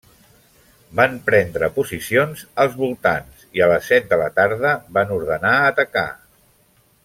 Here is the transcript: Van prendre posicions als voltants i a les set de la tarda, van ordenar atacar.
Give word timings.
Van 0.99 1.11
prendre 1.27 1.69
posicions 1.75 2.41
als 2.65 2.79
voltants 2.81 3.45
i 3.59 3.63
a 3.67 3.69
les 3.75 3.91
set 3.93 4.11
de 4.15 4.21
la 4.25 4.31
tarda, 4.41 4.73
van 4.99 5.13
ordenar 5.21 5.53
atacar. 5.71 6.09